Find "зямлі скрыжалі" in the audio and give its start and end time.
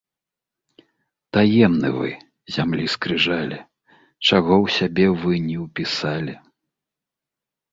2.55-3.59